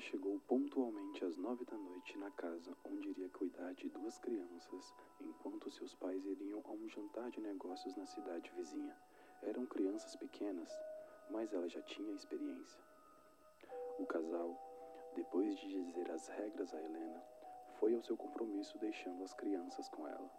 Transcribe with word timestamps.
Chegou 0.00 0.40
pontualmente 0.48 1.22
às 1.26 1.36
nove 1.36 1.62
da 1.66 1.76
noite 1.76 2.16
na 2.16 2.30
casa 2.30 2.74
onde 2.84 3.10
iria 3.10 3.28
cuidar 3.28 3.74
de 3.74 3.86
duas 3.90 4.18
crianças, 4.18 4.94
enquanto 5.20 5.70
seus 5.70 5.94
pais 5.94 6.24
iriam 6.24 6.62
a 6.64 6.70
um 6.70 6.88
jantar 6.88 7.30
de 7.30 7.38
negócios 7.38 7.94
na 7.96 8.06
cidade 8.06 8.50
vizinha. 8.56 8.96
Eram 9.42 9.66
crianças 9.66 10.16
pequenas, 10.16 10.70
mas 11.28 11.52
ela 11.52 11.68
já 11.68 11.82
tinha 11.82 12.14
experiência. 12.14 12.80
O 13.98 14.06
casal, 14.06 14.58
depois 15.14 15.54
de 15.58 15.68
dizer 15.68 16.10
as 16.10 16.28
regras 16.28 16.72
a 16.72 16.82
Helena, 16.82 17.22
foi 17.78 17.94
ao 17.94 18.02
seu 18.02 18.16
compromisso 18.16 18.78
deixando 18.78 19.22
as 19.22 19.34
crianças 19.34 19.86
com 19.90 20.08
ela. 20.08 20.30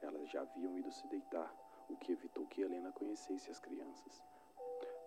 Elas 0.00 0.30
já 0.30 0.40
haviam 0.40 0.78
ido 0.78 0.90
se 0.90 1.06
deitar, 1.08 1.54
o 1.90 1.96
que 1.96 2.12
evitou 2.12 2.46
que 2.46 2.62
Helena 2.62 2.90
conhecesse 2.92 3.50
as 3.50 3.60
crianças. 3.60 4.22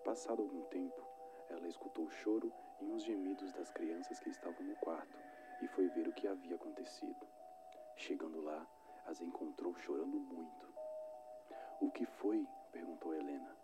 Passado 0.04 0.40
algum 0.40 0.62
tempo, 0.66 1.11
ela 1.52 1.68
escutou 1.68 2.06
o 2.06 2.10
choro 2.10 2.52
e 2.80 2.90
uns 2.90 3.04
gemidos 3.04 3.52
das 3.52 3.70
crianças 3.70 4.18
que 4.18 4.30
estavam 4.30 4.64
no 4.64 4.74
quarto 4.76 5.18
e 5.60 5.68
foi 5.68 5.88
ver 5.88 6.08
o 6.08 6.12
que 6.12 6.26
havia 6.26 6.56
acontecido. 6.56 7.26
Chegando 7.96 8.40
lá, 8.40 8.66
as 9.06 9.20
encontrou 9.20 9.74
chorando 9.76 10.18
muito. 10.18 10.72
O 11.80 11.90
que 11.90 12.06
foi? 12.06 12.46
perguntou 12.72 13.14
Helena. 13.14 13.56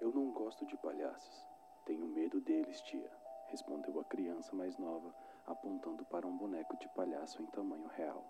Eu 0.00 0.12
não 0.12 0.30
gosto 0.30 0.64
de 0.66 0.76
palhaços. 0.76 1.46
Tenho 1.84 2.06
medo 2.06 2.40
deles, 2.40 2.80
tia, 2.82 3.10
respondeu 3.48 3.98
a 4.00 4.04
criança 4.04 4.54
mais 4.54 4.76
nova, 4.76 5.14
apontando 5.46 6.04
para 6.04 6.26
um 6.26 6.36
boneco 6.36 6.76
de 6.78 6.88
palhaço 6.90 7.42
em 7.42 7.46
tamanho 7.46 7.86
real. 7.88 8.24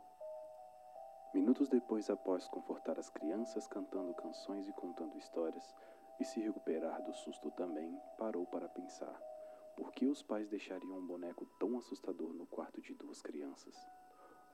Minutos 1.34 1.68
depois, 1.68 2.08
após 2.08 2.48
confortar 2.48 2.98
as 2.98 3.10
crianças 3.10 3.66
cantando 3.66 4.14
canções 4.14 4.68
e 4.68 4.72
contando 4.72 5.18
histórias, 5.18 5.74
e 6.18 6.24
se 6.24 6.40
recuperar 6.40 7.02
do 7.02 7.14
susto 7.14 7.50
também, 7.50 7.98
parou 8.18 8.46
para 8.46 8.68
pensar: 8.68 9.20
por 9.76 9.92
que 9.92 10.06
os 10.06 10.22
pais 10.22 10.48
deixariam 10.48 10.98
um 10.98 11.06
boneco 11.06 11.46
tão 11.58 11.78
assustador 11.78 12.32
no 12.32 12.46
quarto 12.46 12.80
de 12.80 12.94
duas 12.94 13.20
crianças? 13.20 13.76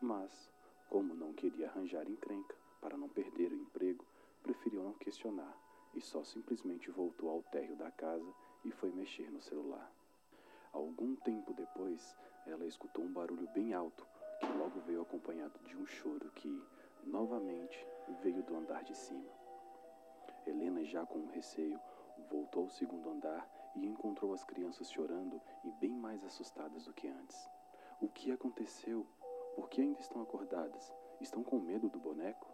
Mas, 0.00 0.50
como 0.88 1.14
não 1.14 1.32
queria 1.32 1.68
arranjar 1.68 2.08
encrenca 2.08 2.56
para 2.80 2.96
não 2.96 3.08
perder 3.08 3.52
o 3.52 3.56
emprego, 3.56 4.04
preferiu 4.42 4.82
não 4.82 4.94
questionar 4.94 5.56
e 5.94 6.00
só 6.00 6.24
simplesmente 6.24 6.90
voltou 6.90 7.30
ao 7.30 7.42
térreo 7.44 7.76
da 7.76 7.90
casa 7.90 8.34
e 8.64 8.70
foi 8.72 8.90
mexer 8.90 9.30
no 9.30 9.40
celular. 9.40 9.92
Algum 10.72 11.14
tempo 11.16 11.52
depois, 11.52 12.16
ela 12.46 12.66
escutou 12.66 13.04
um 13.04 13.12
barulho 13.12 13.48
bem 13.54 13.74
alto 13.74 14.06
que 14.40 14.52
logo 14.58 14.80
veio 14.80 15.02
acompanhado 15.02 15.58
de 15.64 15.76
um 15.76 15.86
choro 15.86 16.30
que, 16.34 16.60
novamente, 17.04 17.86
veio 18.22 18.42
do 18.42 18.56
andar 18.56 18.82
de 18.82 18.96
cima. 18.96 19.41
Helena, 20.82 20.84
já 20.84 21.06
com 21.06 21.26
receio, 21.26 21.80
voltou 22.28 22.64
ao 22.64 22.70
segundo 22.70 23.08
andar 23.08 23.48
e 23.74 23.86
encontrou 23.86 24.32
as 24.32 24.44
crianças 24.44 24.90
chorando 24.90 25.40
e 25.64 25.70
bem 25.70 25.92
mais 25.92 26.24
assustadas 26.24 26.84
do 26.84 26.92
que 26.92 27.08
antes. 27.08 27.48
O 28.00 28.08
que 28.08 28.32
aconteceu? 28.32 29.06
Por 29.54 29.68
que 29.68 29.80
ainda 29.80 30.00
estão 30.00 30.20
acordadas? 30.20 30.92
Estão 31.20 31.42
com 31.42 31.58
medo 31.58 31.88
do 31.88 31.98
boneco? 31.98 32.48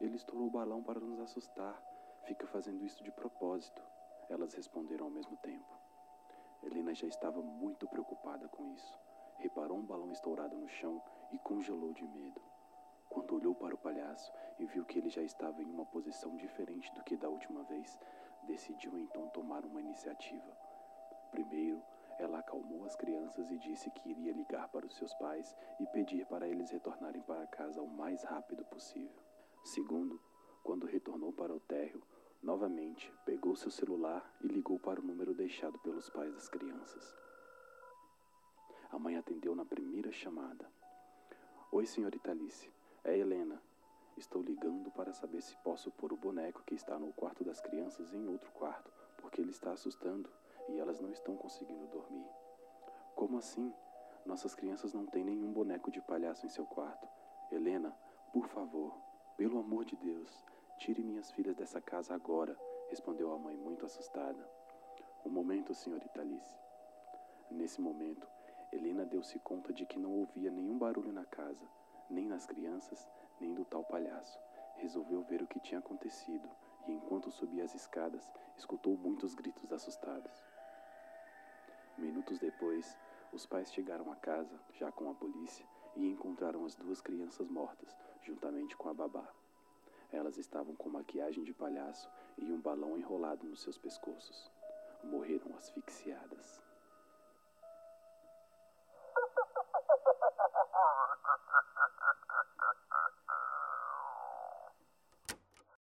Ele 0.00 0.16
estourou 0.16 0.48
o 0.48 0.50
balão 0.50 0.82
para 0.82 1.00
nos 1.00 1.20
assustar. 1.20 1.80
Fica 2.24 2.46
fazendo 2.46 2.84
isso 2.84 3.02
de 3.02 3.12
propósito. 3.12 3.82
Elas 4.28 4.52
responderam 4.54 5.06
ao 5.06 5.10
mesmo 5.10 5.36
tempo. 5.36 5.72
Helena 6.62 6.94
já 6.94 7.06
estava 7.06 7.40
muito 7.40 7.88
preocupada 7.88 8.48
com 8.48 8.66
isso. 8.74 8.98
Reparou 9.38 9.78
um 9.78 9.86
balão 9.86 10.10
estourado 10.10 10.56
no 10.56 10.68
chão 10.68 11.00
e 11.30 11.38
congelou 11.38 11.92
de 11.92 12.06
medo. 12.08 12.42
Quando 13.08 13.36
olhou 13.36 13.45
para 14.16 14.24
o 14.24 14.26
palhaço 14.26 14.32
e 14.58 14.64
viu 14.64 14.84
que 14.84 14.98
ele 14.98 15.10
já 15.10 15.22
estava 15.22 15.62
em 15.62 15.70
uma 15.70 15.84
posição 15.84 16.36
diferente 16.36 16.92
do 16.94 17.02
que 17.04 17.16
da 17.16 17.28
última 17.28 17.62
vez, 17.64 17.98
decidiu 18.44 18.96
então 18.98 19.28
tomar 19.28 19.64
uma 19.64 19.80
iniciativa. 19.80 20.56
Primeiro, 21.30 21.82
ela 22.18 22.38
acalmou 22.38 22.84
as 22.84 22.96
crianças 22.96 23.50
e 23.50 23.58
disse 23.58 23.90
que 23.90 24.08
iria 24.08 24.32
ligar 24.32 24.68
para 24.68 24.86
os 24.86 24.96
seus 24.96 25.12
pais 25.14 25.54
e 25.78 25.86
pedir 25.88 26.24
para 26.26 26.48
eles 26.48 26.70
retornarem 26.70 27.20
para 27.22 27.46
casa 27.48 27.82
o 27.82 27.86
mais 27.86 28.22
rápido 28.22 28.64
possível. 28.64 29.22
Segundo, 29.64 30.18
quando 30.62 30.86
retornou 30.86 31.32
para 31.32 31.54
o 31.54 31.60
térreo, 31.60 32.02
novamente 32.42 33.12
pegou 33.26 33.54
seu 33.54 33.70
celular 33.70 34.24
e 34.40 34.46
ligou 34.46 34.78
para 34.78 35.00
o 35.00 35.04
número 35.04 35.34
deixado 35.34 35.78
pelos 35.80 36.08
pais 36.08 36.32
das 36.32 36.48
crianças. 36.48 37.14
A 38.90 38.98
mãe 38.98 39.16
atendeu 39.16 39.54
na 39.54 39.64
primeira 39.64 40.10
chamada. 40.12 40.66
Oi, 41.70 41.84
senhorita 41.84 42.30
Alice. 42.30 42.72
É 43.04 43.18
Helena. 43.18 43.65
Estou 44.16 44.42
ligando 44.42 44.90
para 44.90 45.12
saber 45.12 45.42
se 45.42 45.54
posso 45.58 45.90
pôr 45.90 46.10
o 46.10 46.16
boneco 46.16 46.62
que 46.64 46.74
está 46.74 46.98
no 46.98 47.12
quarto 47.12 47.44
das 47.44 47.60
crianças 47.60 48.14
em 48.14 48.26
outro 48.28 48.50
quarto, 48.52 48.90
porque 49.18 49.42
ele 49.42 49.50
está 49.50 49.72
assustando 49.72 50.30
e 50.68 50.78
elas 50.78 50.98
não 51.00 51.10
estão 51.10 51.36
conseguindo 51.36 51.86
dormir. 51.88 52.26
Como 53.14 53.36
assim? 53.36 53.72
Nossas 54.24 54.54
crianças 54.54 54.94
não 54.94 55.04
têm 55.04 55.22
nenhum 55.22 55.52
boneco 55.52 55.90
de 55.90 56.00
palhaço 56.00 56.46
em 56.46 56.48
seu 56.48 56.64
quarto. 56.64 57.06
Helena, 57.52 57.94
por 58.32 58.48
favor, 58.48 58.96
pelo 59.36 59.58
amor 59.58 59.84
de 59.84 59.94
Deus, 59.96 60.44
tire 60.78 61.02
minhas 61.02 61.30
filhas 61.30 61.54
dessa 61.54 61.80
casa 61.80 62.14
agora, 62.14 62.58
respondeu 62.88 63.32
a 63.32 63.38
mãe 63.38 63.56
muito 63.56 63.84
assustada. 63.84 64.50
Um 65.26 65.30
momento, 65.30 65.74
senhorita 65.74 66.22
Alice. 66.22 66.54
Nesse 67.50 67.82
momento, 67.82 68.26
Helena 68.72 69.04
deu-se 69.04 69.38
conta 69.40 69.72
de 69.72 69.84
que 69.84 69.98
não 69.98 70.12
ouvia 70.12 70.50
nenhum 70.50 70.78
barulho 70.78 71.12
na 71.12 71.24
casa, 71.26 71.68
nem 72.08 72.26
nas 72.26 72.46
crianças, 72.46 73.08
nem 73.40 73.54
do 73.54 73.64
tal 73.64 73.84
palhaço. 73.84 74.38
Resolveu 74.76 75.22
ver 75.22 75.42
o 75.42 75.46
que 75.46 75.60
tinha 75.60 75.78
acontecido 75.78 76.48
e, 76.86 76.92
enquanto 76.92 77.30
subia 77.30 77.64
as 77.64 77.74
escadas, 77.74 78.30
escutou 78.56 78.96
muitos 78.96 79.34
gritos 79.34 79.72
assustados. 79.72 80.44
Minutos 81.96 82.38
depois, 82.38 82.96
os 83.32 83.46
pais 83.46 83.72
chegaram 83.72 84.10
à 84.12 84.16
casa, 84.16 84.60
já 84.74 84.92
com 84.92 85.10
a 85.10 85.14
polícia, 85.14 85.66
e 85.94 86.06
encontraram 86.06 86.64
as 86.64 86.74
duas 86.74 87.00
crianças 87.00 87.48
mortas, 87.48 87.96
juntamente 88.22 88.76
com 88.76 88.88
a 88.88 88.94
babá. 88.94 89.26
Elas 90.12 90.36
estavam 90.36 90.74
com 90.76 90.88
maquiagem 90.88 91.42
de 91.42 91.52
palhaço 91.52 92.08
e 92.38 92.52
um 92.52 92.60
balão 92.60 92.96
enrolado 92.96 93.46
nos 93.46 93.62
seus 93.62 93.78
pescoços. 93.78 94.50
Morreram 95.02 95.56
asfixiadas. 95.56 96.62